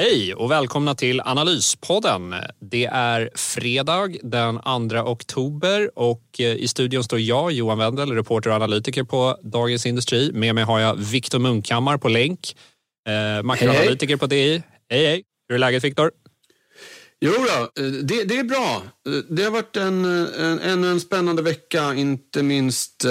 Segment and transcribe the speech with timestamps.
[0.00, 2.34] Hej och välkomna till Analyspodden.
[2.60, 8.50] Det är fredag den 2 oktober och eh, i studion står jag, Johan Wendel, reporter
[8.50, 10.32] och analytiker på Dagens Industri.
[10.32, 12.56] Med mig har jag Viktor Munkhammar på länk,
[13.08, 14.62] eh, makroanalytiker på DI.
[14.90, 15.22] Hej, hej!
[15.48, 16.10] Hur är läget, Viktor?
[17.20, 18.82] Jo då, eh, det, det, är bra.
[19.08, 23.04] Eh, det har varit en, en, en, en spännande vecka, inte minst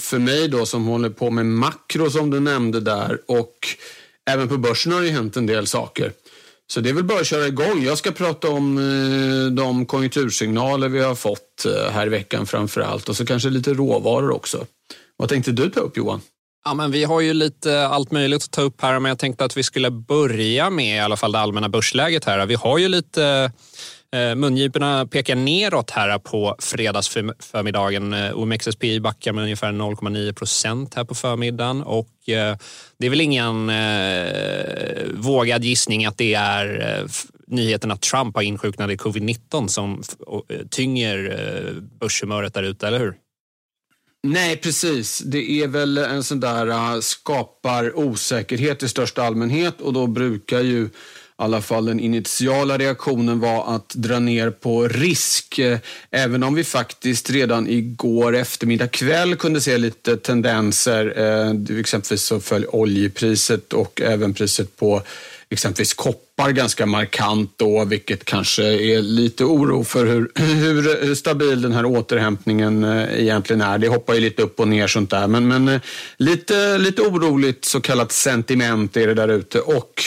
[0.00, 3.18] för mig då som håller på med makro som du nämnde där.
[3.26, 3.58] Och
[4.28, 6.12] även på börsen har det hänt en del saker.
[6.72, 7.82] Så det är väl bara att köra igång.
[7.82, 12.80] Jag ska prata om eh, de konjunktursignaler vi har fått eh, här i veckan framför
[12.80, 14.66] allt och så kanske lite råvaror också.
[15.16, 16.20] Vad tänkte du ta upp Johan?
[16.64, 19.44] Ja, men vi har ju lite allt möjligt att ta upp här, men jag tänkte
[19.44, 22.46] att vi skulle börja med i alla fall det allmänna börsläget här.
[22.46, 23.52] Vi har ju lite
[24.16, 28.12] Eh, mungiporna pekar neråt här på fredagsförmiddagen.
[28.12, 32.56] Eh, OMXSPI backar med ungefär 0,9 procent här på förmiddagen och eh,
[32.98, 37.06] det är väl ingen eh, vågad gissning att det är
[37.46, 40.02] nyheten att Trump har insjuknat i covid-19 som
[40.70, 41.34] tynger
[42.00, 43.14] börshumöret där ute, eller hur?
[44.22, 45.18] Nej, precis.
[45.18, 50.88] Det är väl en sån där skapar osäkerhet i största allmänhet och då brukar ju
[51.38, 55.60] alla fall den initiala reaktionen var att dra ner på risk.
[56.10, 61.14] Även om vi faktiskt redan igår eftermiddag kväll kunde se lite tendenser.
[61.16, 65.02] Eh, exempelvis så föll oljepriset och även priset på
[65.50, 71.72] exempelvis koppar ganska markant då, vilket kanske är lite oro för hur, hur stabil den
[71.72, 73.78] här återhämtningen eh, egentligen är.
[73.78, 75.80] Det hoppar ju lite upp och ner sånt där, men, men eh,
[76.16, 80.02] lite, lite oroligt så kallat sentiment är det där ute och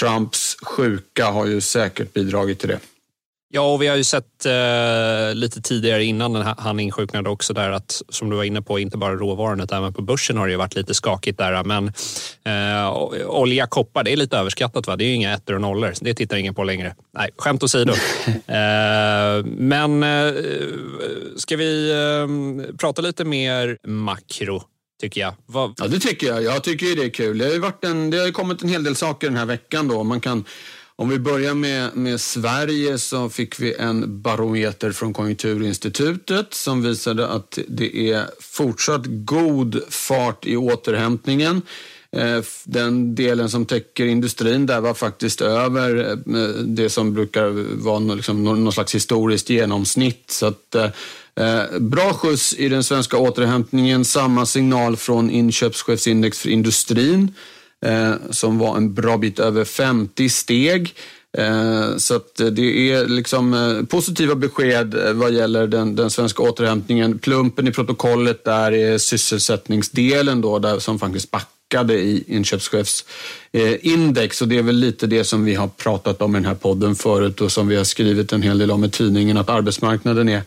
[0.00, 2.80] Trumps sjuka har ju säkert bidragit till det.
[3.50, 7.52] Ja, och vi har ju sett eh, lite tidigare innan den här, han insjuknade också
[7.54, 10.46] där att, som du var inne på, inte bara råvaran utan även på börsen har
[10.46, 11.64] det ju varit lite skakigt där.
[11.64, 11.92] Men
[12.44, 12.92] eh,
[13.26, 14.96] olja, koppar, det är lite överskattat va?
[14.96, 15.92] Det är ju inga ettor och nollor.
[16.00, 16.94] Det tittar ingen på längre.
[17.14, 17.92] Nej, skämt åsido.
[18.26, 20.32] eh, men eh,
[21.36, 24.62] ska vi eh, prata lite mer makro?
[25.00, 25.34] Tycker jag.
[25.46, 25.74] Vad...
[25.76, 26.42] Ja, det tycker jag.
[26.42, 27.38] Jag tycker det är kul.
[27.38, 29.88] Det har, varit en, det har kommit en hel del saker den här veckan.
[29.88, 30.04] Då.
[30.04, 30.44] Man kan,
[30.96, 37.28] om vi börjar med, med Sverige så fick vi en barometer från Konjunkturinstitutet som visade
[37.28, 41.62] att det är fortsatt god fart i återhämtningen.
[42.12, 47.48] Eh, den delen som täcker industrin där var faktiskt över eh, det som brukar
[47.82, 50.30] vara liksom någon slags historiskt genomsnitt.
[50.30, 50.90] Så att, eh,
[51.38, 54.04] eh, bra skjuts i den svenska återhämtningen.
[54.04, 57.34] Samma signal från inköpschefsindex för industrin
[57.84, 60.94] eh, som var en bra bit över 50 steg.
[61.38, 67.18] Eh, så att det är liksom eh, positiva besked vad gäller den, den svenska återhämtningen.
[67.18, 74.58] Plumpen i protokollet där är sysselsättningsdelen då, där som faktiskt backar i inköpschefsindex och det
[74.58, 77.52] är väl lite det som vi har pratat om i den här podden förut och
[77.52, 80.42] som vi har skrivit en hel del om i tidningen att arbetsmarknaden är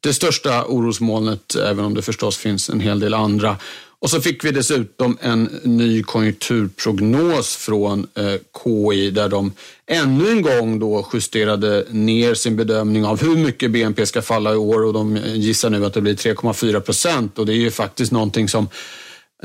[0.00, 3.56] det största orosmolnet även om det förstås finns en hel del andra.
[4.00, 8.34] Och så fick vi dessutom en ny konjunkturprognos från eh,
[8.64, 9.52] KI där de
[9.86, 14.56] ännu en gång då justerade ner sin bedömning av hur mycket BNP ska falla i
[14.56, 17.70] år och de eh, gissar nu att det blir 3,4 procent och det är ju
[17.70, 18.68] faktiskt någonting som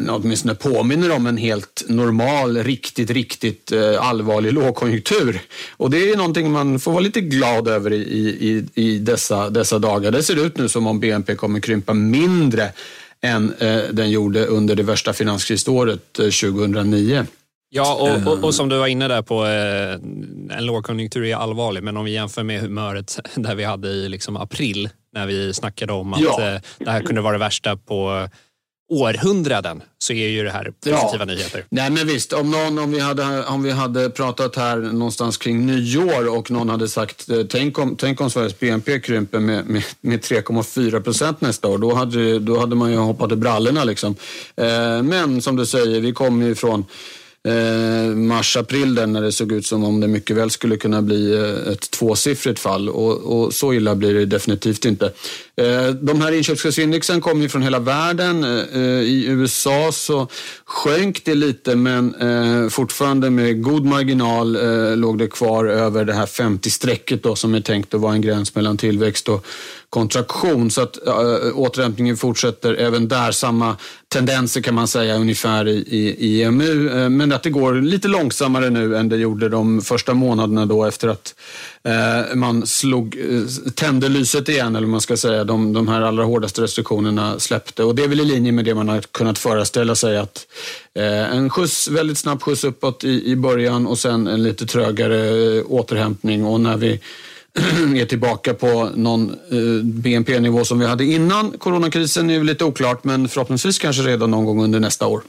[0.09, 5.41] åtminstone påminner om en helt normal, riktigt, riktigt eh, allvarlig lågkonjunktur.
[5.77, 9.79] Och det är någonting man får vara lite glad över i, i, i dessa, dessa
[9.79, 10.11] dagar.
[10.11, 12.71] Det ser ut nu som om BNP kommer krympa mindre
[13.21, 17.25] än eh, den gjorde under det värsta finanskrisåret eh, 2009.
[17.69, 21.83] Ja, och, och, och, som du var inne där på, eh, en lågkonjunktur är allvarlig,
[21.83, 25.93] men om vi jämför med humöret där vi hade i liksom april när vi snackade
[25.93, 26.53] om att ja.
[26.53, 28.29] eh, det här kunde vara det värsta på
[28.89, 31.25] århundraden så är ju det här positiva ja.
[31.25, 31.65] nyheter.
[31.69, 35.65] Nej men visst, om, någon, om, vi hade, om vi hade pratat här någonstans kring
[35.65, 39.83] nyår och någon hade sagt eh, tänk om, tänk om Sveriges BNP krymper med, med,
[40.01, 41.77] med 3,4 procent nästa år.
[41.77, 44.15] Då hade, då hade man ju hoppat i brallorna liksom.
[44.55, 46.85] Eh, men som du säger, vi kommer ju från
[47.45, 51.71] eh, mars-april när det såg ut som om det mycket väl skulle kunna bli eh,
[51.73, 55.05] ett tvåsiffrigt fall och, och så illa blir det definitivt inte.
[55.57, 58.43] Eh, de här inköpschefsindexen kommer ju från hela världen.
[58.73, 60.27] Eh, I USA så
[60.65, 66.13] sjönk det lite men eh, fortfarande med god marginal eh, låg det kvar över det
[66.13, 69.45] här 50-strecket som är tänkt att vara en gräns mellan tillväxt och
[69.95, 70.71] kontraktion.
[70.71, 71.13] Så att eh,
[71.53, 73.31] återhämtningen fortsätter även där.
[73.31, 73.77] Samma
[74.07, 76.89] tendenser kan man säga ungefär i, i, i EMU.
[76.89, 80.85] Eh, men att det går lite långsammare nu än det gjorde de första månaderna då
[80.85, 81.35] efter att
[81.83, 83.17] äh, man slog,
[83.75, 87.83] tände lyset igen, eller man ska säga, de, de här allra hårdaste restriktionerna släppte.
[87.83, 90.47] Och det är väl i linje med det man har kunnat föreställa sig att
[91.31, 96.45] en skjuts, väldigt snabb skjuts uppåt i, i början och sen en lite trögare återhämtning.
[96.45, 96.99] Och när vi
[97.95, 103.27] är tillbaka på någon eh, BNP-nivå som vi hade innan coronakrisen är lite oklart, men
[103.27, 105.21] förhoppningsvis kanske redan någon gång under nästa år.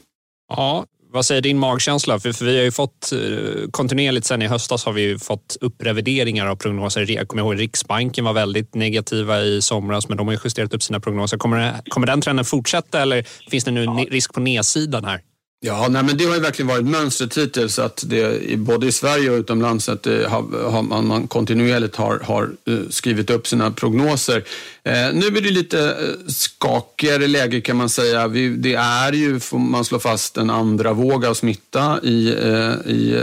[0.49, 2.19] Ja, vad säger din magkänsla?
[2.19, 5.57] För, för vi har ju fått eh, kontinuerligt sen i höstas har vi ju fått
[5.61, 7.11] upprevideringar av prognoser.
[7.11, 10.83] Jag kommer ihåg Riksbanken var väldigt negativa i somras men de har ju justerat upp
[10.83, 11.37] sina prognoser.
[11.37, 14.05] Kommer, det, kommer den trenden fortsätta eller finns det nu ja.
[14.09, 15.21] risk på nedsidan här?
[15.59, 19.29] Ja, nej, men det har ju verkligen varit mönstret hittills att det både i Sverige
[19.31, 23.71] och utomlands att det har, har man, man, kontinuerligt har, har eh, skrivit upp sina
[23.71, 24.43] prognoser.
[24.83, 28.27] Eh, nu är det lite eh, skakigare läge kan man säga.
[28.27, 32.91] Vi, det är ju, får man slå fast, en andra våg av smitta i, eh,
[32.91, 33.13] i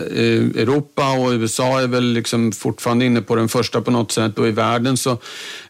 [0.57, 4.49] Europa och USA är väl liksom fortfarande inne på den första på något sätt och
[4.49, 5.19] i världen så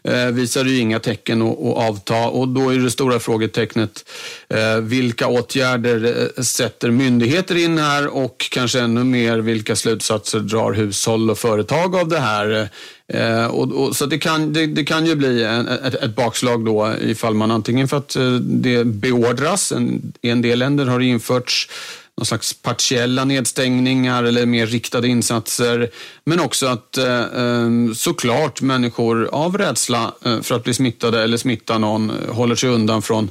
[0.07, 4.05] Eh, visar det ju inga tecken att, att avta och då är det stora frågetecknet
[4.49, 10.73] eh, vilka åtgärder eh, sätter myndigheter in här och kanske ännu mer vilka slutsatser drar
[10.73, 12.69] hushåll och företag av det här.
[13.13, 16.65] Eh, och, och, så det kan, det, det, kan ju bli en, ett, ett, bakslag
[16.65, 21.05] då ifall man antingen för att det beordras, en, i en del länder har det
[21.05, 21.69] införts
[22.17, 25.89] någon slags partiella nedstängningar eller mer riktade insatser.
[26.23, 31.37] Men också att eh, ehm, såklart människor av rädsla eh, för att bli smittade eller
[31.37, 33.29] smitta någon eh, håller sig undan från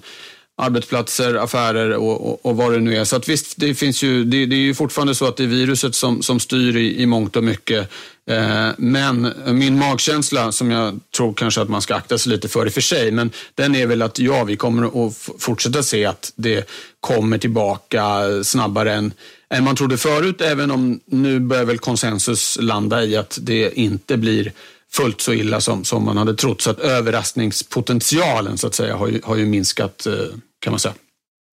[0.56, 3.04] arbetsplatser, affärer och, och, och, vad det nu är.
[3.04, 5.48] Så att visst, det, finns ju, det, det, är ju fortfarande så att det är
[5.48, 7.90] viruset som, som styr i, i mångt och mycket.
[8.30, 12.66] Eh, men min magkänsla, som jag tror kanske att man ska akta sig lite för
[12.66, 16.04] i och för sig, men den är väl att ja, vi kommer att fortsätta se
[16.04, 16.68] att det
[17.00, 18.04] kommer tillbaka
[18.42, 19.12] snabbare än,
[19.50, 24.16] än man trodde förut, även om nu börjar väl konsensus landa i att det inte
[24.16, 24.52] blir
[24.96, 26.60] fullt så illa som, som man hade trott.
[26.60, 30.12] Så att överraskningspotentialen så att säga har ju, har ju minskat eh,
[30.60, 30.94] kan man säga.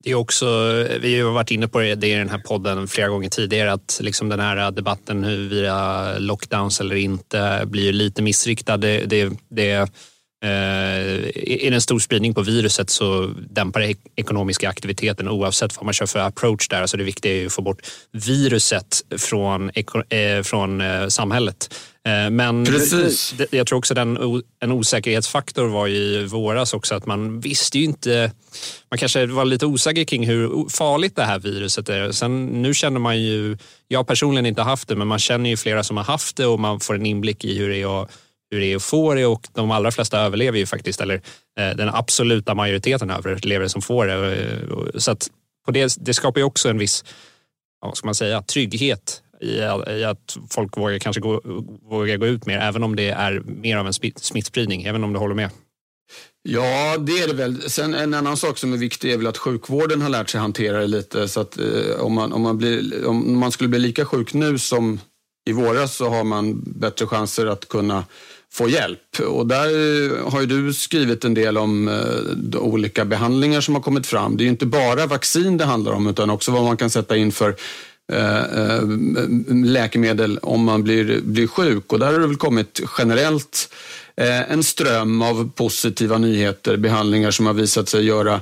[0.03, 0.45] Det är också,
[1.01, 4.29] vi har varit inne på det i den här podden flera gånger tidigare att liksom
[4.29, 8.77] den här debatten huruvida lockdowns eller inte blir lite missriktad.
[8.77, 9.91] Det, det, det,
[10.43, 15.93] är det en stor spridning på viruset så dämpar det ekonomiska aktiviteten oavsett vad man
[15.93, 16.81] kör för approach där.
[16.81, 19.71] Alltså det viktiga är att få bort viruset från,
[20.09, 21.69] eh, från samhället.
[22.05, 23.33] Eh, men Precis.
[23.51, 28.31] jag tror också den, en osäkerhetsfaktor var i våras också att man visste ju inte,
[28.91, 32.11] man kanske var lite osäker kring hur farligt det här viruset är.
[32.11, 35.83] Sen nu känner man ju, jag personligen inte haft det, men man känner ju flera
[35.83, 38.11] som har haft det och man får en inblick i hur det är att,
[38.51, 41.21] hur det är att få det och de allra flesta överlever ju faktiskt, eller
[41.59, 44.35] eh, den absoluta majoriteten överlever som får det.
[44.35, 45.29] Eh, så att
[45.65, 47.03] på det, det skapar ju också en viss,
[47.81, 49.51] vad ska man säga, trygghet i,
[49.91, 51.41] i att folk vågar kanske gå,
[51.89, 55.19] vågar gå ut mer, även om det är mer av en smittspridning, även om du
[55.19, 55.49] håller med?
[56.43, 57.69] Ja, det är det väl.
[57.69, 60.79] Sen en annan sak som är viktig är väl att sjukvården har lärt sig hantera
[60.79, 61.27] det lite.
[61.27, 64.57] Så att eh, om, man, om, man blir, om man skulle bli lika sjuk nu
[64.57, 64.99] som
[65.49, 68.05] i våras så har man bättre chanser att kunna
[68.53, 69.19] få hjälp.
[69.27, 73.81] Och där eh, har ju du skrivit en del om eh, olika behandlingar som har
[73.81, 74.37] kommit fram.
[74.37, 77.17] Det är ju inte bara vaccin det handlar om utan också vad man kan sätta
[77.17, 77.55] in för
[78.13, 78.81] eh,
[79.65, 81.93] läkemedel om man blir, blir sjuk.
[81.93, 83.73] Och där har det väl kommit generellt
[84.47, 88.41] en ström av positiva nyheter, behandlingar som har visat sig göra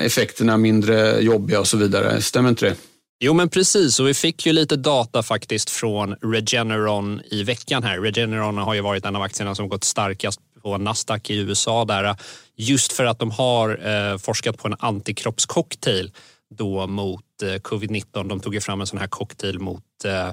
[0.00, 2.20] effekterna mindre jobbiga och så vidare.
[2.22, 2.76] Stämmer inte det?
[3.20, 8.00] Jo men precis och vi fick ju lite data faktiskt från Regeneron i veckan här.
[8.00, 12.16] Regeneron har ju varit en av aktierna som gått starkast på Nasdaq i USA där
[12.56, 16.12] just för att de har eh, forskat på en antikroppscocktail
[16.54, 18.28] då mot eh, covid-19.
[18.28, 20.28] De tog ju fram en sån här cocktail mot eh,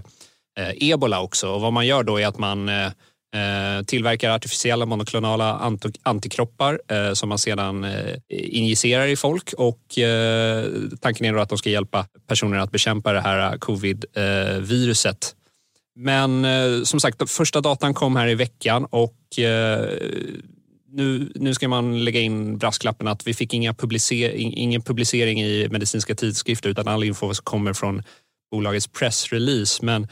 [0.58, 2.92] eh, ebola också och vad man gör då är att man Eh,
[3.34, 9.80] Eh, tillverkar artificiella monoklonala antikroppar eh, som man sedan eh, injicerar i folk och
[11.02, 15.36] tanken är då att de ska hjälpa personer att bekämpa det här covid-viruset.
[15.96, 16.46] Men
[16.86, 19.18] som sagt, första datan kom här i veckan och
[20.92, 25.68] nu, nu ska man lägga in brasklappen att vi fick inga publicer, ingen publicering i
[25.72, 28.04] medicinska tidskrifter utan all info kommer från
[28.52, 29.86] bolagets pressrelease.
[29.86, 30.08] Men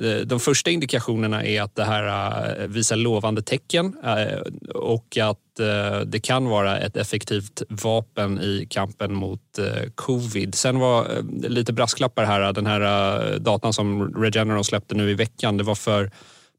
[0.00, 4.40] Eh, de första indikationerna är att det här eh, visar lovande tecken eh,
[4.74, 5.38] och att
[6.06, 9.40] det kan vara ett effektivt vapen i kampen mot
[9.94, 10.54] covid.
[10.54, 12.52] Sen var lite brasklappar här.
[12.52, 16.10] Den här datan som Regeneron släppte nu i veckan, det var för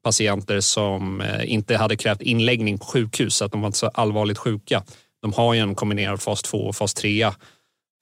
[0.04, 4.38] patienter som inte hade krävt inläggning på sjukhus, så att de var inte så allvarligt
[4.38, 4.84] sjuka.
[5.22, 7.32] De har ju en kombinerad fas 2 och fas 3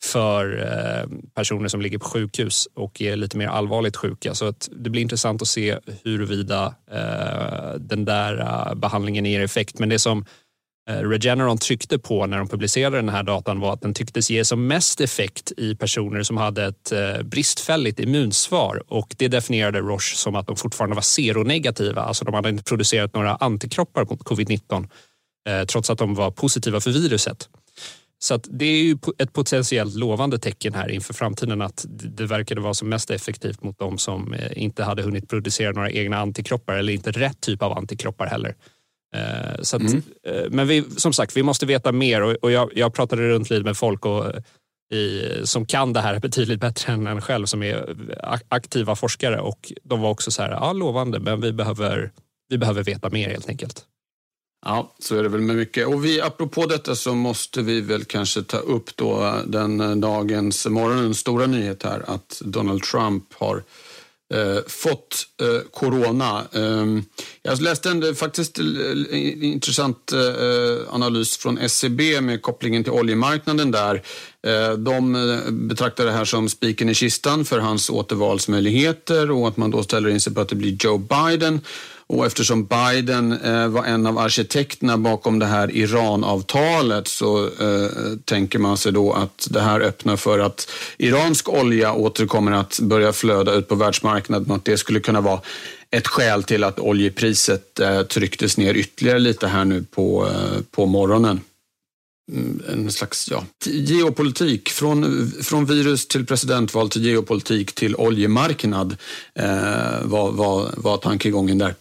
[0.04, 4.36] för eh, personer som ligger på sjukhus och är lite mer allvarligt sjuka.
[4.36, 9.80] Så att det blir intressant att se huruvida eh, den där eh, behandlingen ger effekt.
[9.80, 10.26] Men det som
[10.92, 14.68] Regeneron tryckte på när de publicerade den här datan var att den tycktes ge som
[14.68, 20.48] mest effekt i personer som hade ett bristfälligt immunsvar och det definierade Roche som att
[20.48, 24.88] de fortfarande var seronegativa, alltså de hade inte producerat några antikroppar mot covid-19
[25.68, 27.50] trots att de var positiva för viruset.
[28.22, 32.74] Så det är ju ett potentiellt lovande tecken här inför framtiden att det verkade vara
[32.74, 36.94] som mest effektivt mot de som eh, inte hade hunnit producera några egna antikroppar eller
[36.94, 38.56] inte rätt typ av antikroppar heller.
[39.16, 40.04] Eh, så att, mm.
[40.24, 43.64] Eh, men vi, som sagt, vi måste veta mer och jag, jag pratade runt lite
[43.64, 44.26] med folk och,
[44.94, 47.96] i, som kan det här betydligt bättre än en själv som är
[48.50, 52.12] aktiva forskare och de var också så här, ja lovande men vi behöver,
[52.50, 53.86] vi behöver veta mer helt enkelt.
[54.66, 55.88] Ja, så är det väl med mycket.
[55.88, 60.66] Och vi, apropå detta så måste vi väl kanske ta upp då den eh, dagens,
[60.66, 63.64] morgonens stora nyhet här att Donald Trump har
[64.34, 66.44] eh, fått eh, corona.
[66.54, 66.86] Eh,
[67.42, 68.66] jag läste en eh, faktiskt eh,
[69.44, 74.02] intressant eh, analys från SCB med kopplingen till oljemarknaden där.
[74.78, 75.14] de
[75.50, 80.10] betraktar det här som spiken i kistan för hans återvalsmöjligheter och att man då ställer
[80.10, 81.62] in sig på att det blir Joe Biden.
[82.10, 87.90] Och eftersom Biden eh, var en av arkitekterna bakom det här Iranavtalet så eh,
[88.26, 92.80] tänker man sig då att det här öppnar för att iransk olja åter kommer att
[92.80, 95.42] börja flöda ut på världsmarknaden och att det skulle kunna vara
[95.92, 100.86] ett skäl till att oljepriset eh, trycktes ner ytterligare lite här nu på, eh, på
[100.86, 101.42] morgonen.
[102.32, 104.70] Mm, en slags ja, geopolitik.
[104.70, 108.98] Från, från virus till presidentval till geopolitik till oljemarknad
[109.36, 111.76] eh, var, var, var tankegången där.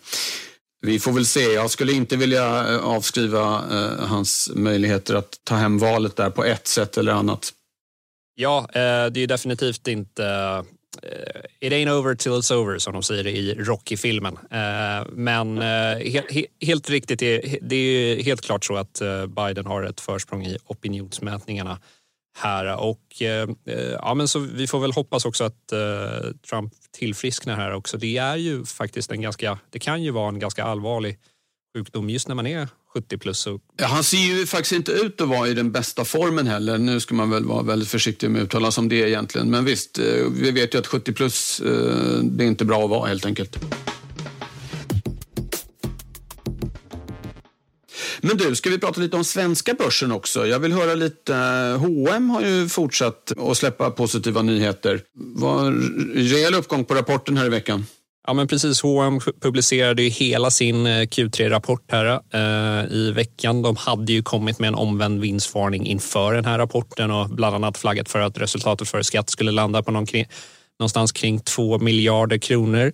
[0.80, 1.40] Vi får väl se.
[1.40, 6.44] Jag skulle inte vilja eh, avskriva eh, hans möjligheter att ta hem valet där på
[6.44, 7.52] ett sätt eller annat.
[8.34, 10.24] Ja, eh, det är definitivt inte
[11.02, 14.38] Eh, it ain't over till it's over, som de säger i Rocky-filmen.
[14.50, 17.18] Eh, men eh, he helt riktigt,
[17.62, 21.80] det är helt klart så att Biden har ett försprång i opinionsmätningarna
[22.38, 22.76] här.
[22.80, 23.22] Och,
[24.02, 25.72] ja, men så vi får väl hoppas också att
[26.50, 27.96] Trump tillfrisknar här också.
[27.96, 31.18] Det är ju faktiskt en ganska, det kan ju vara en ganska allvarlig
[31.76, 33.46] sjukdom just när man är 70 plus.
[33.46, 33.60] Och...
[33.76, 36.78] Ja, han ser ju faktiskt inte ut att vara i den bästa formen heller.
[36.78, 39.50] Nu ska man väl vara väldigt försiktig med att uttala sig om det egentligen.
[39.50, 42.90] Men visst, eh, vi vet ju att 70 plus, eh, det är inte bra att
[42.90, 43.58] vara helt enkelt.
[48.20, 50.46] Men du, ska vi prata lite om svenska börsen också?
[50.46, 51.34] Jag vill höra lite.
[51.78, 55.00] H&M har ju fortsatt att släppa positiva nyheter.
[55.14, 55.70] Var
[56.14, 57.84] rejäl uppgång på rapporten här i veckan.
[58.28, 58.82] Ja, men precis.
[58.82, 63.62] H&M publicerade ju hela sin eh, Q3-rapport här eh, i veckan.
[63.62, 67.78] De hade ju kommit med en omvänd vinstvarning inför den här rapporten och bland annat
[67.78, 70.26] flaggat för att resultatet före skatt skulle landa på någon kring,
[70.78, 72.92] någonstans kring 2 miljarder kronor.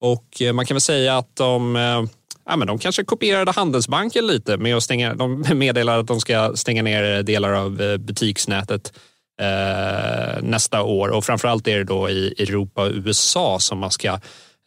[0.00, 2.02] Och eh, man kan väl säga att de eh,
[2.46, 6.52] Ja, men de kanske kopierade Handelsbanken lite med att stänga, de meddelar att de ska
[6.56, 8.92] stänga ner eh, delar av eh, butiksnätet
[9.40, 14.20] eh, nästa år och framförallt är det då i Europa och USA som man ska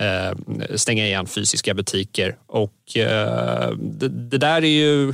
[0.04, 0.38] Eh,
[0.76, 2.38] stänga igen fysiska butiker.
[2.46, 5.14] Och eh, det, det, där är ju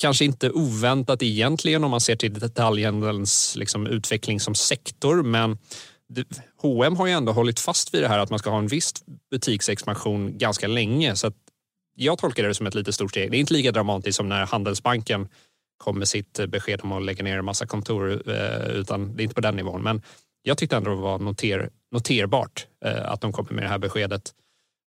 [0.00, 5.22] kanske inte oväntat egentligen om man ser till detaljhandelns liksom, utveckling som sektor.
[5.22, 5.58] Men
[6.62, 8.92] H&M har ju ändå hållit fast vid det här att man ska ha en viss
[9.30, 11.16] butiksexpansion ganska länge.
[11.16, 11.32] Så
[11.96, 13.30] jag tolkar det som ett lite stort steg.
[13.30, 15.28] Det är inte lika dramatiskt som när Handelsbanken
[15.78, 19.24] kom med sitt besked om att lägga ner en massa kontor, eh, utan det är
[19.24, 19.82] inte på den nivån.
[19.82, 20.02] Men
[20.42, 24.34] jag tyckte ändå det var noter, noterbart Eh, att de kommer med det här beskedet.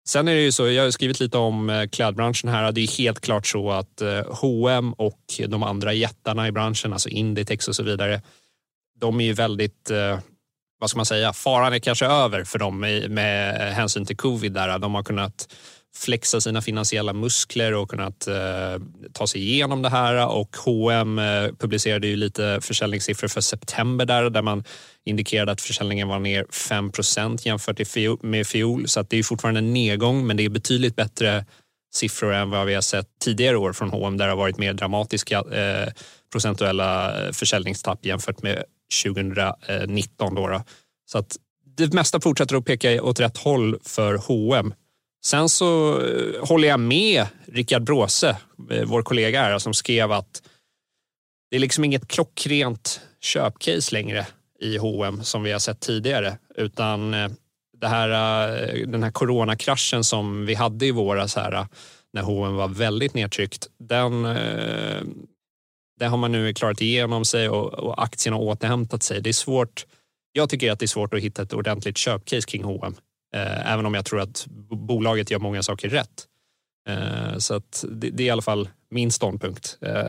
[0.09, 2.73] Sen är det ju så, jag har skrivit lite om eh, klädbranschen här.
[2.73, 7.09] Det är helt klart så att eh, H&M och de andra jättarna i branschen, alltså
[7.09, 8.23] Inditex och så vidare,
[9.01, 9.91] de är ju väldigt,
[10.81, 14.53] vad ska man säga, faran är kanske över för dem med hänsyn till covid.
[14.53, 14.79] Där.
[14.79, 15.55] De har kunnat
[15.97, 18.35] flexa sina finansiella muskler och kunnat eh,
[19.13, 20.29] ta sig igenom det här.
[20.29, 24.65] Och H&M eh, publicerade ju lite försäljningssiffror för september där, där man
[25.05, 28.89] indikerade att försäljningen var ner 5% jämfört med fjol.
[28.89, 31.45] Så att det är fortfarande en nedgång, men det är betydligt bättre
[31.93, 34.73] siffror än vad vi har sett tidigare år från H&M där det har varit mer
[34.73, 35.89] dramatiska eh,
[36.33, 38.65] procentuella eh, försäljningstapp jämfört med
[39.05, 40.35] 2019.
[40.35, 40.63] Då, då.
[41.07, 41.37] Så att
[41.77, 44.75] det mesta fortsätter att peka åt rätt håll för H&M.
[45.25, 48.37] Sen så eh, håller jag med Rickard Bråse,
[48.71, 50.43] eh, vår kollega här, som skrev att
[51.51, 54.27] det är liksom inget klockrent köpcase längre
[54.61, 57.31] i H&M som vi har sett tidigare, utan eh,
[57.81, 58.09] det här,
[58.87, 61.67] den här coronakraschen som vi hade i våras här,
[62.13, 64.23] när H&M var väldigt nedtryckt, den,
[65.99, 69.21] den har man nu klarat igenom sig och, och aktien har återhämtat sig.
[69.21, 69.87] Det är svårt
[70.33, 72.97] jag tycker att det är svårt att hitta ett ordentligt köpcase kring H&M.
[73.35, 76.27] Eh, även om jag tror att bolaget gör många saker rätt.
[76.89, 79.79] Eh, så att det, det, är i alla fall min ståndpunkt.
[79.81, 80.07] Eh.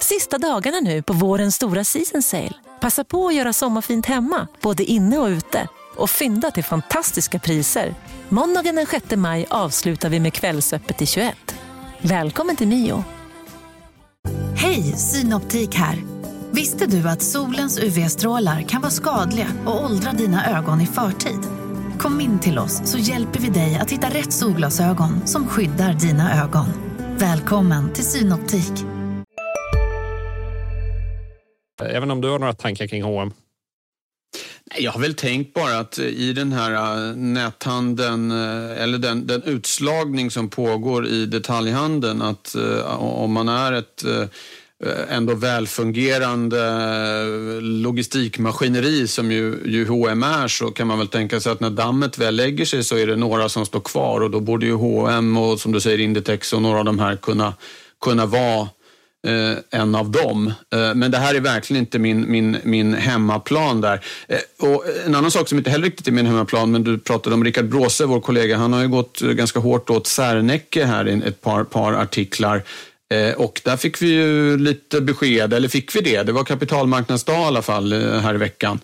[0.00, 2.52] Sista dagarna nu på vårens stora season sale.
[2.80, 5.68] Passa på att göra sommarfint hemma, både inne och ute.
[5.96, 7.94] Och fynda till fantastiska priser.
[8.28, 11.36] Måndagen den 6 maj avslutar vi med Kvällsöppet i 21.
[12.00, 13.04] Välkommen till Mio.
[14.56, 16.19] Hej, Synoptik här.
[16.52, 21.40] Visste du att solens UV-strålar kan vara skadliga och åldra dina ögon i förtid?
[21.98, 26.44] Kom in till oss så hjälper vi dig att hitta rätt solglasögon som skyddar dina
[26.44, 26.66] ögon.
[27.18, 28.72] Välkommen till Synoptik.
[31.82, 33.32] Även om du har några tankar kring H&M?
[34.78, 39.42] Jag har väl tänkt bara att i den här äh, näthandeln, äh, eller den, den
[39.42, 44.04] utslagning som pågår i detaljhandeln, att äh, om man är ett
[44.86, 51.40] Eh, ändå välfungerande eh, logistikmaskineri som ju, ju H&M är så kan man väl tänka
[51.40, 54.30] sig att när dammet väl lägger sig så är det några som står kvar och
[54.30, 57.54] då borde ju H&M och som du säger Inditex och några av de här kunna,
[58.04, 58.68] kunna vara
[59.26, 60.52] eh, en av dem.
[60.74, 64.00] Eh, men det här är verkligen inte min, min, min hemmaplan där.
[64.28, 67.34] Eh, och en annan sak som inte heller riktigt är min hemmaplan, men du pratade
[67.34, 68.56] om Rickard Bråse, vår kollega.
[68.56, 72.62] Han har ju gått ganska hårt åt Serneke här i ett par, par artiklar.
[73.14, 76.22] Eh, och där fick vi ju lite besked, eller fick vi det?
[76.22, 78.80] Det var kapitalmarknadsdag i alla fall eh, här i veckan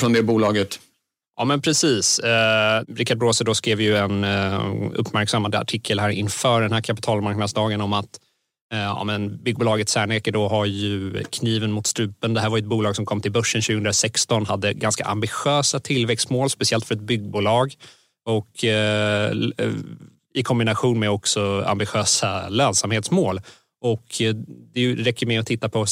[0.00, 0.80] från det bolaget.
[1.36, 2.18] Ja men precis.
[2.18, 7.80] Eh, Richard Bråse då skrev ju en eh, uppmärksammad artikel här inför den här kapitalmarknadsdagen
[7.80, 8.20] om att
[8.72, 12.34] eh, ja, men byggbolaget Serneke då har ju kniven mot strupen.
[12.34, 16.84] Det här var ett bolag som kom till börsen 2016, hade ganska ambitiösa tillväxtmål, speciellt
[16.84, 17.74] för ett byggbolag.
[18.24, 19.72] Och eh, eh
[20.34, 23.40] i kombination med också ambitiösa lönsamhetsmål.
[23.82, 24.34] Och eh,
[24.74, 25.86] det räcker med att titta på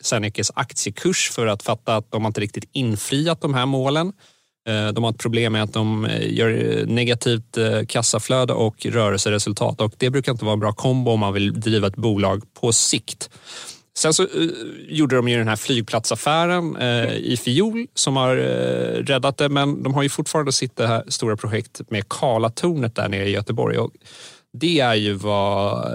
[0.00, 4.12] Sernekes aktiekurs för att fatta att de inte riktigt infriat de här målen.
[4.68, 9.92] Eh, de har ett problem med att de eh, gör negativt kassaflöde och rörelseresultat och
[9.96, 13.30] det brukar inte vara en bra kombo om man vill driva ett bolag på sikt.
[13.94, 14.50] Sen så uh,
[14.88, 19.82] gjorde de ju den här flygplatsaffären uh, i fjol som har uh, räddat det men
[19.82, 23.78] de har ju fortfarande sitt det här stora projekt med Karlatornet där nere i Göteborg
[23.78, 23.92] och
[24.52, 25.86] det är ju vad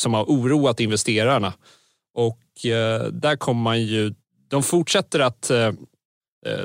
[0.00, 1.52] som har oroat investerarna.
[2.14, 2.38] Och
[3.12, 4.14] där kommer man ju,
[4.48, 5.50] de fortsätter att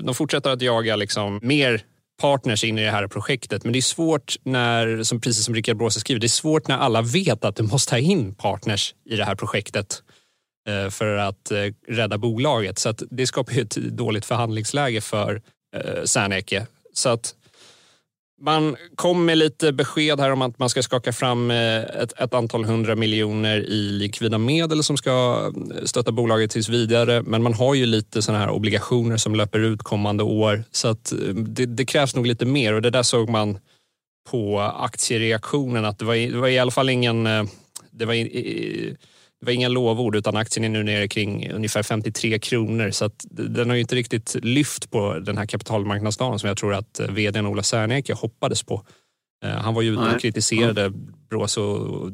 [0.01, 1.83] de fortsätter att jaga liksom mer
[2.21, 3.63] partners in i det här projektet.
[3.63, 6.77] Men det är svårt när, som precis som Rickard Bråse skriver, det är svårt när
[6.77, 10.03] alla vet att du måste ha in partners i det här projektet.
[10.67, 12.79] Eh, för att eh, rädda bolaget.
[12.79, 15.41] Så att det skapar ju ett dåligt förhandlingsläge för
[15.75, 16.67] eh, Serneke.
[16.93, 17.35] Så att
[18.41, 22.65] man kom med lite besked här om att man ska skaka fram ett, ett, antal
[22.65, 25.51] hundra miljoner i likvida medel som ska
[25.83, 27.21] stötta bolaget tills vidare.
[27.21, 30.63] Men man har ju lite sådana här obligationer som löper ut kommande år.
[30.71, 33.57] Så att det, det, krävs nog lite mer och det där såg man
[34.29, 37.23] på aktiereaktionen att det var, det var i alla fall ingen...
[37.91, 38.97] Det var i,
[39.43, 43.25] det var inga lovord utan aktien är nu nere kring ungefär 53 kronor så att
[43.29, 47.07] den har ju inte riktigt lyft på den här kapitalmarknadsdagen som jag tror att eh,
[47.07, 48.85] vdn Ola Serneke hoppades på.
[49.45, 50.91] Eh, han var ju ute och kritiserade
[51.29, 52.11] Brås och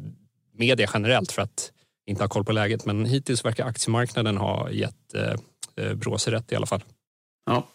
[0.57, 1.71] media generellt för att
[2.07, 6.55] inte ha koll på läget men hittills verkar aktiemarknaden ha gett eh, Bråse rätt i
[6.55, 6.83] alla fall.
[7.45, 7.67] Ja.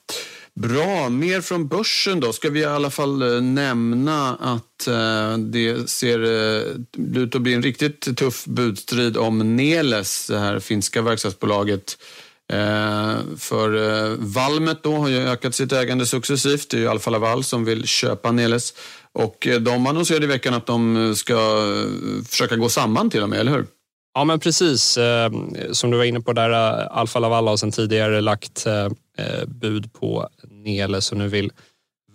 [0.61, 2.33] Bra, mer från börsen då.
[2.33, 7.55] Ska vi i alla fall eh, nämna att eh, det ser eh, ut att bli
[7.55, 11.99] en riktigt tuff budstrid om Neles, det här finska verkstadsbolaget.
[13.37, 16.71] För Valmet då har ju ökat sitt ägande successivt.
[16.71, 18.75] Det är ju Alfa Laval som vill köpa Neles.
[19.13, 21.35] Och de annonserade i veckan att de ska
[22.29, 23.67] försöka gå samman till och med, eller hur?
[24.15, 24.99] Ja, men precis.
[25.73, 26.51] Som du var inne på där,
[26.93, 28.67] Alfa Laval har sedan tidigare lagt
[29.47, 30.29] bud på
[30.65, 31.53] Neles och nu vill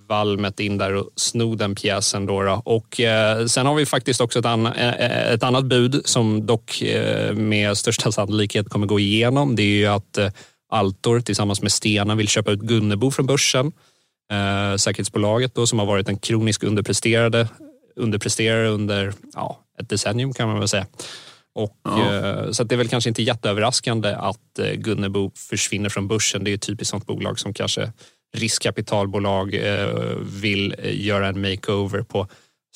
[0.10, 2.26] Valmet in där och sno den pjäsen.
[2.26, 2.62] Då, då.
[2.66, 6.82] Och, eh, sen har vi faktiskt också ett, anna, eh, ett annat bud som dock
[6.82, 9.56] eh, med största sannolikhet kommer gå igenom.
[9.56, 10.30] Det är ju att eh,
[10.72, 13.72] Altor tillsammans med Stena vill köpa ut Gunnebo från börsen.
[14.32, 17.48] Eh, säkerhetsbolaget då, som har varit en kronisk underpresterare,
[17.96, 20.86] underpresterare under ja, ett decennium kan man väl säga.
[21.56, 22.16] Och, ja.
[22.16, 26.44] eh, så det är väl kanske inte jätteöverraskande att eh, Gunnebo försvinner från börsen.
[26.44, 27.92] Det är ett typiskt sånt bolag som kanske
[28.38, 29.88] riskkapitalbolag eh,
[30.42, 32.28] vill eh, göra en makeover på.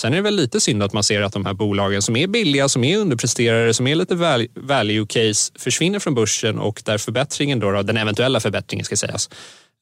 [0.01, 2.27] Sen är det väl lite synd att man ser att de här bolagen som är
[2.27, 4.15] billiga, som är underpresterare, som är lite
[4.55, 9.29] value case försvinner från börsen och där förbättringen, då, den eventuella förbättringen ska sägas,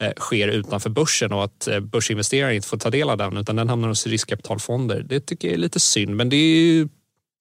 [0.04, 3.70] eh, sker utanför börsen och att börsinvesterare inte får ta del av den utan den
[3.70, 5.06] hamnar hos riskkapitalfonder.
[5.10, 6.88] Det tycker jag är lite synd, men det är ju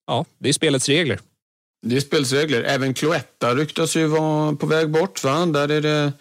[0.07, 1.19] ja, det är spelets regler.
[1.85, 2.63] Det är spelets regler.
[2.63, 5.23] Även Cloetta ryktas ju vara på väg bort.
[5.23, 5.45] Va?
[5.45, 6.13] Där är det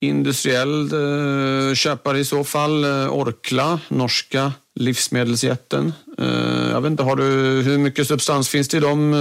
[0.00, 2.84] industriell eh, köpare i så fall.
[2.84, 5.92] Eh, Orkla, norska livsmedelsjätten.
[6.18, 7.24] Eh, jag vet inte, har du,
[7.62, 9.14] hur mycket substans finns det i de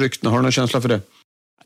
[0.00, 0.30] ryktena?
[0.30, 1.00] Har du någon känsla för det?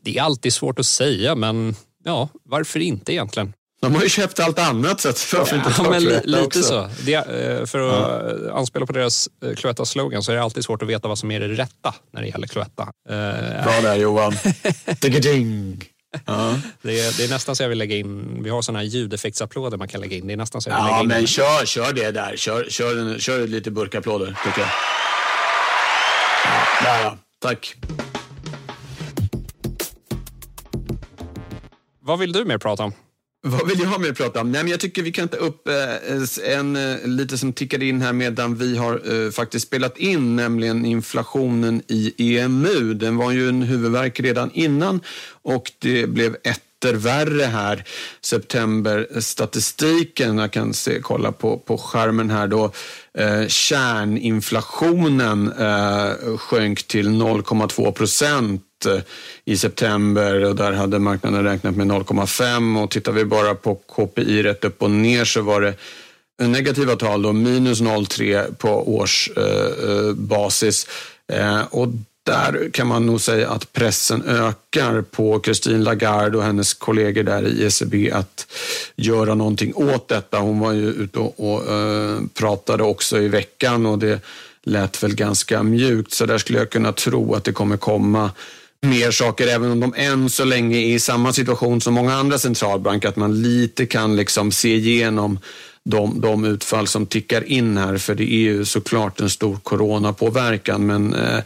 [0.01, 3.53] Det är alltid svårt att säga, men ja, varför inte egentligen?
[3.81, 6.63] De har ju köpt allt annat så varför inte ja, men Lite också?
[6.63, 6.89] så.
[7.05, 7.25] Det,
[7.69, 8.53] för att ja.
[8.53, 11.47] anspela på deras Cloetta-slogan så är det alltid svårt att veta vad som är det
[11.47, 12.87] rätta när det gäller Cloetta.
[13.63, 14.33] Bra där Johan.
[16.25, 16.59] Ja.
[16.81, 19.77] Det, är, det, är, nästan så jag vill lägga in, vi har sådana här ljudeffektsapplåder
[19.77, 20.27] man kan lägga in.
[20.27, 21.07] Det är nästan så jag vill ja, lägga in.
[21.07, 22.35] Men kör, kör det där.
[22.35, 24.69] Kör, kör, kör lite burkapplåder, tycker jag.
[26.83, 27.75] Ja, ja, tack.
[32.01, 32.93] Vad vill du mer prata om?
[33.41, 34.51] Vad vill jag mer prata om?
[34.51, 38.01] Nej, men jag tycker vi kan ta upp eh, en eh, lite som tickade in
[38.01, 42.93] här medan vi har eh, faktiskt spelat in, nämligen inflationen i EMU.
[42.93, 45.01] Den var ju en huvudvärk redan innan
[45.41, 47.83] och det blev etter värre här.
[48.21, 52.71] Septemberstatistiken, jag kan se, kolla på, på skärmen här då.
[53.17, 58.99] Eh, kärninflationen eh, sjönk till 0,2 procent Eh,
[59.45, 64.43] i september och där hade marknaden räknat med 0,5 och tittar vi bara på KPI
[64.43, 65.73] rätt upp och ner så var det
[66.47, 70.87] negativa tal då, minus 0,3 på årsbasis.
[71.27, 71.87] Eh, eh, och
[72.23, 77.47] där kan man nog säga att pressen ökar på Christine Lagarde och hennes kollegor där
[77.47, 78.47] i ECB att
[78.95, 80.39] göra någonting åt detta.
[80.39, 84.21] Hon var ju ute och, och uh, pratade också i veckan och det
[84.63, 88.31] lät väl ganska mjukt så där skulle jag kunna tro att det kommer komma
[88.81, 92.37] mer saker, även om de än så länge är i samma situation som många andra
[92.37, 95.39] centralbanker, att man lite kan liksom se igenom
[95.83, 100.85] de, de utfall som tickar in här, för det är ju såklart en stor coronapåverkan.
[100.85, 101.37] Men eh,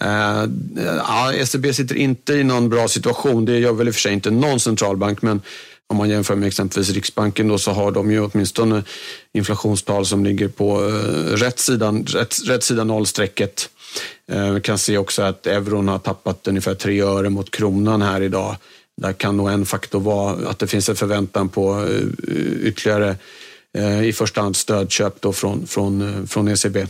[0.00, 3.44] eh, ECB sitter inte i någon bra situation.
[3.44, 5.40] Det gör väl i och för sig inte någon centralbank, men
[5.86, 8.82] om man jämför med exempelvis Riksbanken då, så har de ju åtminstone
[9.32, 13.68] inflationstal som ligger på eh, rätt sidan, rätt, rätt sida nollstrecket.
[14.32, 18.20] Eh, vi kan se också att euron har tappat ungefär 3 öre mot kronan här
[18.20, 18.56] idag.
[18.96, 21.86] Där kan nog en faktor vara att det finns en förväntan på
[22.28, 23.16] eh, ytterligare
[23.78, 26.86] eh, i första hand stödköp då från, från, från ECB.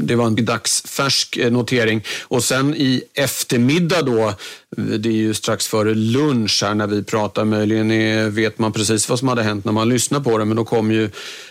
[0.00, 2.04] Det var en dagsfärsk notering.
[2.22, 4.34] Och sen i eftermiddag då,
[4.76, 9.18] det är ju strax före lunch här när vi pratar, möjligen vet man precis vad
[9.18, 11.10] som hade hänt när man lyssnar på det, men då kom ju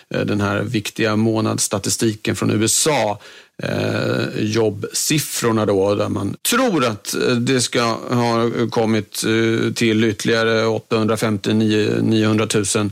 [0.09, 3.19] den här viktiga månadsstatistiken från USA
[3.63, 10.65] eh, jobbsiffrorna då, där man tror att eh, det ska ha kommit eh, till ytterligare
[10.65, 12.89] 850 900 000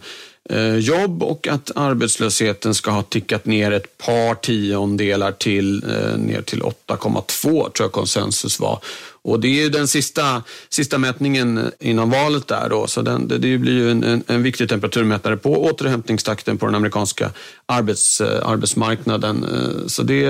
[0.49, 6.41] Eh, jobb och att arbetslösheten ska ha tickat ner ett par tiondelar till, eh, ner
[6.41, 8.79] till 8,2 tror jag konsensus var.
[9.21, 13.37] Och det är ju den sista, sista mätningen innan valet där då, så den, det,
[13.37, 17.31] det blir ju en, en, en, viktig temperaturmätare på återhämtningstakten på den amerikanska
[17.65, 19.45] arbets, eh, arbetsmarknaden.
[19.87, 20.25] Så det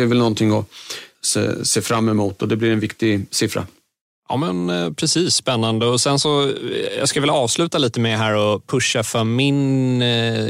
[0.00, 0.66] är väl någonting att
[1.22, 3.66] se, se fram emot och det blir en viktig siffra.
[4.28, 5.86] Ja men eh, precis, spännande.
[5.86, 6.52] Och sen så, eh,
[6.98, 10.02] jag ska väl avsluta lite med här och pusha för min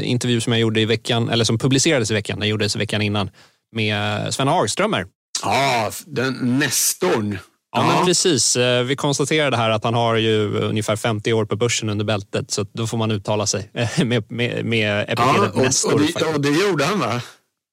[0.03, 3.29] intervju som jag gjorde i veckan, eller som publicerades i veckan, den gjordes veckan innan,
[3.75, 5.05] med Sven Hagströmer.
[5.43, 7.39] Ja, den nestorn.
[7.75, 8.55] Ja, men precis.
[8.55, 12.51] Eh, vi konstaterade här att han har ju ungefär 50 år på börsen under bältet
[12.51, 13.71] så då får man uttala sig
[14.05, 15.93] med, med, med epitetet ja, Nestor.
[15.93, 17.21] Och det, och det gjorde han va?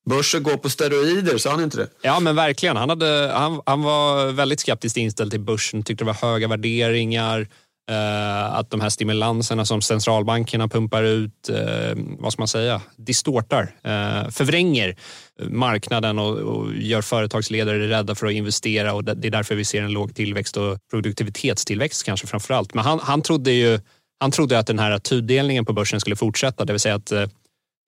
[0.04, 1.88] Börsen går på steroider, sa han inte det?
[2.02, 2.76] Ja, men verkligen.
[2.76, 7.48] Han, hade, han, han var väldigt skeptiskt inställd till börsen, tyckte det var höga värderingar,
[7.90, 13.62] eh, att de här stimulanserna som centralbankerna pumpar ut, eh, vad ska man säga, distortar,
[13.62, 14.96] eh, förvränger
[15.42, 19.82] marknaden och, och, gör företagsledare rädda för att investera och det är därför vi ser
[19.82, 22.74] en låg tillväxt och produktivitetstillväxt kanske framför allt.
[22.74, 23.80] Men han, han trodde ju
[24.20, 27.26] han trodde att den här tudelningen på börsen skulle fortsätta, det vill säga att eh,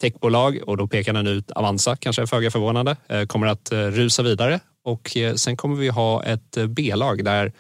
[0.01, 4.61] techbolag och då pekar den ut Avanza, kanske är föga förvånande, kommer att rusa vidare
[4.85, 7.53] och sen kommer vi ha ett B-lag där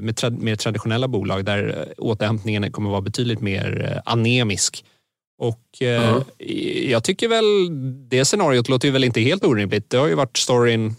[0.00, 4.84] med, tra med traditionella bolag där återhämtningen kommer vara betydligt mer anemisk.
[5.38, 6.22] Och eh, uh
[6.90, 7.44] jag tycker väl
[8.08, 9.90] det scenariot låter ju väl inte helt orimligt.
[9.90, 10.94] Det har ju varit storyn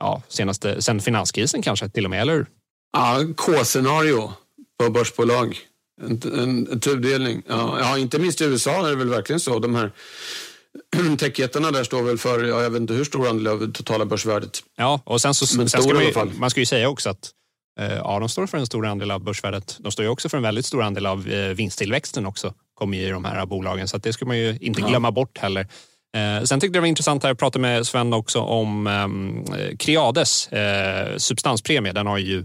[0.00, 2.46] ja, senaste, sen finanskrisen kanske till och med, eller hur?
[2.92, 4.32] Ja, K-scenario
[4.82, 5.58] på börsbolag.
[6.00, 7.42] En, en, en tudelning.
[7.48, 9.58] Ja, ja, inte minst i USA är det väl verkligen så.
[9.58, 9.90] De här
[11.18, 14.04] techjättarna där står väl för, ja, jag vet inte hur stor andel av det totala
[14.04, 14.62] börsvärdet.
[14.76, 17.30] Ja, och sen så Men sen ska man, ju, man ska ju säga också att
[17.80, 19.76] eh, ja, de står för en stor andel av börsvärdet.
[19.80, 23.06] De står ju också för en väldigt stor andel av eh, vinsttillväxten också, kommer ju
[23.06, 23.88] i de här bolagen.
[23.88, 25.12] Så det ska man ju inte glömma ja.
[25.12, 25.60] bort heller.
[26.16, 30.48] Eh, sen tyckte jag det var intressant att prata med Sven också om eh, Creades
[31.16, 31.92] substanspremie.
[31.92, 32.44] Den har ju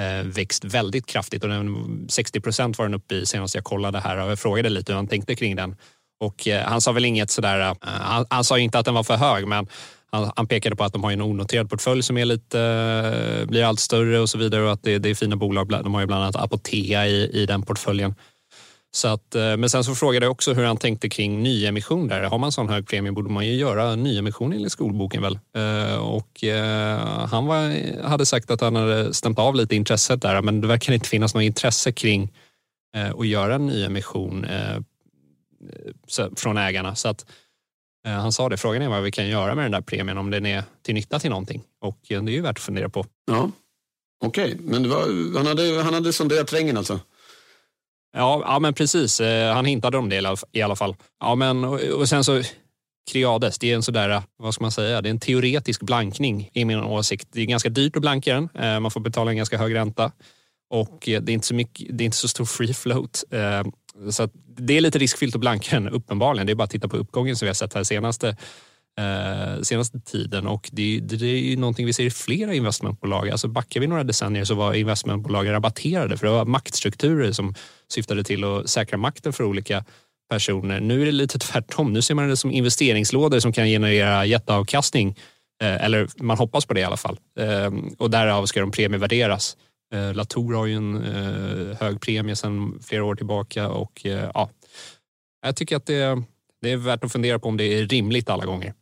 [0.00, 4.00] Eh, växt väldigt kraftigt och den, 60 procent var den uppe i senast jag kollade
[4.00, 5.76] här och jag frågade lite hur han tänkte kring den.
[6.20, 9.02] Och eh, han sa väl inget sådär, eh, han, han, sa inte att den var
[9.02, 9.66] för hög men
[10.12, 13.80] han, han pekade på att de har en onoterad portfölj som är lite, blir allt
[13.80, 15.68] större och så vidare och att det, det är fina bolag.
[15.68, 18.14] De har ju bland annat Apotea i, i den portföljen.
[18.94, 22.22] Så att, eh, men sen så frågade jag också hur han tänkte kring nyemission där.
[22.22, 25.38] Har man sån hög premie borde man ju göra nyemission enligt skolboken väl?
[25.56, 30.42] Eh, och eh, han var, hade sagt att han hade stämt av lite intresset där
[30.42, 32.32] men det verkar inte finnas något intresse kring
[33.18, 34.46] att göra en nyemission
[36.36, 36.94] från ägarna.
[36.94, 37.26] Så att,
[38.04, 40.46] han sa det, frågan är vad vi kan göra med den där premien om den
[40.46, 41.62] är till nytta till någonting.
[41.80, 43.06] Och det är ju värt att fundera på.
[43.26, 43.50] Ja,
[44.24, 44.58] Okej, okay.
[44.60, 47.00] men var, han, hade, han hade sonderat terrängen alltså?
[48.12, 49.20] Ja, ja men precis.
[49.20, 50.96] Eh, han hintade om det i alla fall.
[51.20, 52.42] Ja, men, och, och sen så
[53.10, 56.64] Creades, det är en sådär, vad ska man säga, det är en teoretisk blankning i
[56.64, 57.28] min åsikt.
[57.32, 58.48] Det är ganska dyrt att blanka den.
[58.54, 60.12] Eh, man får betala en ganska hög ränta
[60.70, 63.24] och eh, det är inte så, mycket, det är inte så stor free float.
[64.10, 66.46] Så det är lite riskfyllt att blanka den uppenbarligen.
[66.46, 68.36] Det är bara att titta på uppgången som vi har sett här senaste
[69.62, 73.30] senaste tiden och det, är, det, är ju någonting vi ser i flera investmentbolag.
[73.30, 77.54] Alltså backar vi några decennier så var investmentbolag rabatterade för det var maktstrukturer som
[77.92, 79.84] syftade till att säkra makten för olika
[80.30, 80.80] personer.
[80.80, 81.92] Nu är det lite tvärtom.
[81.92, 85.18] Nu ser man det som investeringslådor som kan generera jätteavkastning.
[85.62, 87.18] Eh, eller man hoppas på det i alla fall.
[87.38, 89.56] Ehm, och därav ska de premievärderas.
[89.94, 94.50] Eh, Latour har ju en eh, hög premie sedan flera år tillbaka och ja,
[95.42, 96.22] jag tycker att det,
[96.62, 98.74] det är värt att fundera på om det är rimligt alla gånger.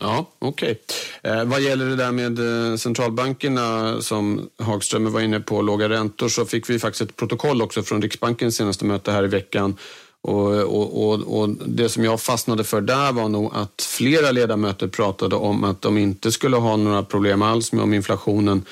[0.00, 0.72] Ja, okej.
[0.72, 0.82] Okay.
[1.26, 6.28] Eh, vad gäller det där med eh, centralbankerna som Hagström var inne på, låga räntor,
[6.28, 9.76] så fick vi faktiskt ett protokoll också från Riksbankens senaste möte här i veckan.
[10.20, 14.88] Och, och, och, och, Det som jag fastnade för där var nog att flera ledamöter
[14.88, 18.62] pratade om att de inte skulle ha några problem alls med om inflationen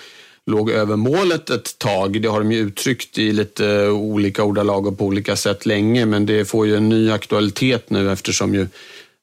[0.47, 2.23] låg över målet ett tag.
[2.23, 6.27] Det har de ju uttryckt i lite olika ordalag och på olika sätt länge, men
[6.27, 8.67] det får ju en ny aktualitet nu eftersom ju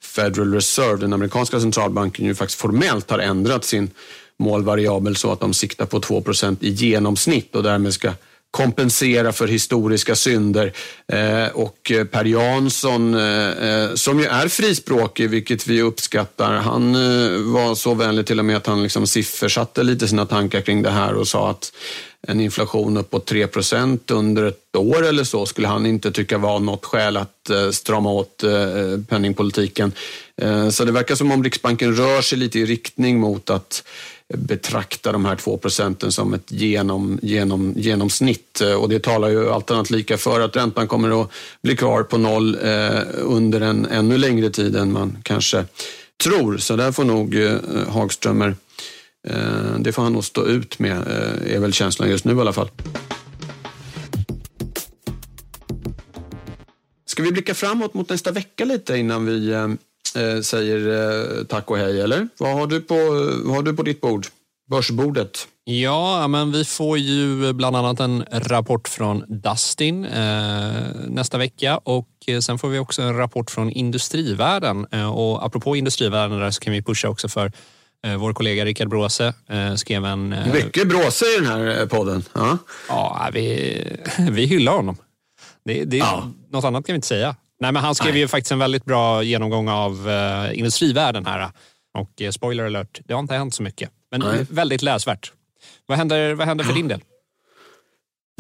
[0.03, 3.91] Federal Reserve, den amerikanska centralbanken, ju faktiskt formellt har ändrat sin
[4.37, 8.11] målvariabel så att de siktar på 2% i genomsnitt och därmed ska
[8.51, 10.73] kompensera för historiska synder.
[11.07, 16.95] Eh, och eh, Per Jansson, eh, eh, som ju är frispråkig, vilket vi uppskattar, han
[16.95, 20.81] eh, var så vänlig till och med att han liksom siffersatte lite sina tankar kring
[20.81, 21.71] det här och sa att
[22.27, 26.85] en inflation uppåt 3% under ett år eller så skulle han inte tycka var något
[26.85, 29.91] skäl att eh, strama åt eh, eh penningpolitiken.
[30.41, 33.83] Eh, så det verkar som om Riksbanken rör sig lite i riktning mot att
[34.37, 38.61] betrakta de här två procenten som ett genom, genom, genomsnitt.
[38.77, 41.31] Och det talar ju allt annat lika för att räntan kommer att
[41.63, 45.65] bli kvar på noll eh, under en ännu längre tid än man kanske
[46.23, 46.57] tror.
[46.57, 47.57] Så där får nog eh,
[47.89, 48.55] Hagströmer
[49.27, 52.39] Eh, det får han nog stå ut med, eh, är väl känslan just nu i
[52.39, 52.69] alla fall.
[57.05, 59.67] Ska vi blicka framåt mot nästa vecka lite innan vi eh,
[60.43, 62.27] säger tack och hej, eller?
[62.37, 62.95] Vad har du på,
[63.43, 64.27] vad har du på ditt bord?
[64.69, 65.47] Börsbordet?
[65.63, 70.71] Ja, men vi får ju bland annat en rapport från Dustin eh,
[71.07, 72.07] nästa vecka och
[72.41, 74.85] sen får vi också en rapport från industrivärlden.
[75.13, 77.51] och apropå industrivärlden där så kan vi pusha också för
[78.03, 80.33] Eh, vår kollega Rickard Bråse eh, skrev en...
[80.33, 82.23] Eh, Mycket Bråse i den här podden.
[82.33, 83.97] Ja, ja vi,
[84.31, 84.97] vi hyllar honom.
[85.65, 86.31] Det, det, ja.
[86.49, 87.35] Något annat kan vi inte säga.
[87.59, 88.21] Nej, men han skrev Nej.
[88.21, 91.51] ju faktiskt en väldigt bra genomgång av uh, industrivärlden här.
[91.97, 93.89] Och uh, spoiler alert, det har inte hänt så mycket.
[94.11, 94.45] Men Nej.
[94.49, 95.33] väldigt läsvärt.
[95.85, 97.01] Vad händer, vad händer för din del?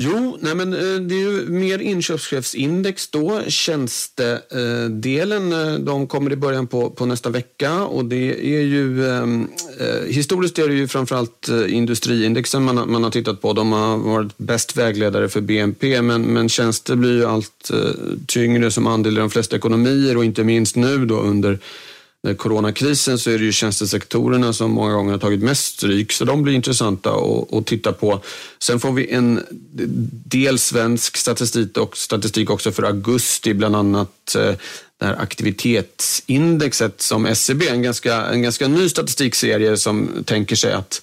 [0.01, 3.41] Jo, nej men eh, det är ju mer inköpschefsindex då.
[3.47, 9.47] Tjänstedelen, eh, de kommer i början på, på nästa vecka och det är ju ehm,
[9.79, 13.53] eh, historiskt är det ju framförallt eh, industriindexen man, man har tittat på.
[13.53, 17.89] De har varit bäst vägledare för BNP men, men tjänster blir ju allt eh,
[18.27, 21.59] tyngre som andel i de flesta ekonomier och inte minst nu då under
[22.37, 26.43] coronakrisen så är det ju tjänstesektorerna som många gånger har tagit mest stryk, så de
[26.43, 28.21] blir intressanta att, att titta på.
[28.59, 29.43] Sen får vi en
[30.25, 34.53] del svensk statistik och statistik också för augusti, bland annat eh,
[34.99, 41.01] det här aktivitetsindexet som SCB, en ganska, en ganska ny statistikserie som tänker sig att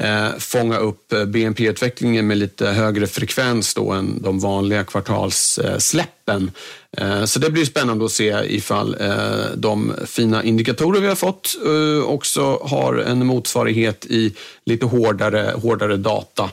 [0.00, 6.50] eh, fånga upp eh, BNP-utvecklingen med lite högre frekvens då än de vanliga kvartalssläppen.
[6.96, 11.56] Eh, så det blir spännande att se ifall eh, de fina indikatorer vi har fått
[11.64, 14.34] eh, också har en motsvarighet i
[14.66, 16.50] lite hårdare, hårdare data.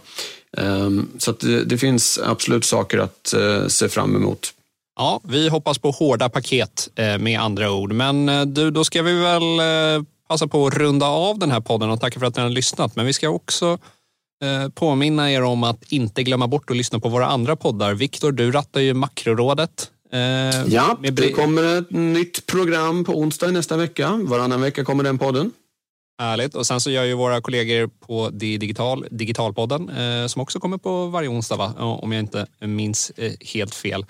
[0.58, 4.54] Ehm, så det, det, finns absolut saker att eh, se fram emot.
[5.00, 7.94] Ja, vi hoppas på hårda paket eh, med andra ord.
[7.94, 9.60] Men eh, du, då ska vi väl
[10.32, 12.96] passa på att runda av den här podden och tacka för att ni har lyssnat.
[12.96, 13.78] Men vi ska också
[14.44, 17.94] eh, påminna er om att inte glömma bort att lyssna på våra andra poddar.
[17.94, 19.92] Viktor, du rattar ju Makrorådet.
[20.14, 20.20] Eh,
[20.68, 24.20] ja, det kommer ett nytt program på onsdag nästa vecka.
[24.24, 25.52] Varannan vecka kommer den podden.
[26.22, 26.56] Härligt.
[26.56, 31.08] Och sen så gör ju våra kollegor på Digital, Digitalpodden eh, som också kommer på
[31.08, 31.74] varje onsdag, va?
[31.78, 34.06] om jag inte minns eh, helt fel.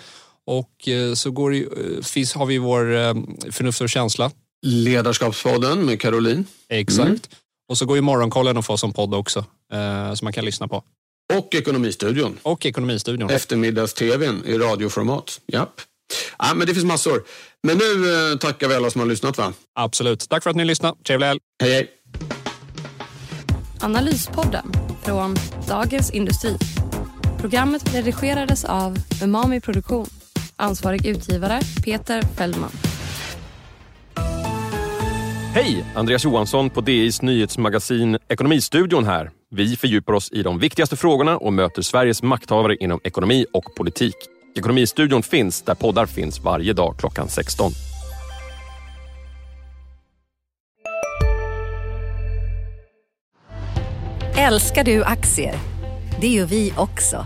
[0.46, 1.62] Och eh, så går eh,
[2.04, 4.32] finns, har vi vår Förnuft och känsla
[4.62, 6.46] Ledarskapspodden med Caroline.
[6.70, 7.08] Exakt.
[7.08, 7.20] Mm.
[7.70, 9.40] Och så går ju Morgonkollen att få som podd också,
[9.74, 10.84] eh, som man kan lyssna på.
[11.34, 12.40] Och Ekonomistudion.
[12.44, 13.30] Och Ekonomistudion.
[13.30, 15.42] Eftermiddags-tvn i radioformat.
[15.48, 15.82] Japp.
[16.40, 17.24] Ja, men det finns massor.
[17.64, 19.54] Men nu eh, tackar vi alla som har lyssnat va?
[19.76, 20.30] Absolut.
[20.30, 20.98] Tack för att ni lyssnade.
[21.04, 21.40] Trevlig helg.
[21.64, 21.92] Hej hej.
[23.80, 24.72] Analyspodden
[25.04, 25.36] från
[25.68, 26.58] Dagens Industri.
[27.40, 30.08] Programmet redigerades av Umami Produktion.
[30.56, 32.72] Ansvarig utgivare Peter Fellman.
[35.54, 35.86] Hej!
[35.96, 39.32] Andreas Johansson på DIs nyhetsmagasin Ekonomistudion här.
[39.50, 44.16] Vi fördjupar oss i de viktigaste frågorna och möter Sveriges makthavare inom ekonomi och politik.
[44.56, 47.72] Ekonomistudion finns där poddar finns varje dag klockan 16.
[54.38, 55.56] Älskar du aktier?
[56.22, 57.26] Det gör vi också.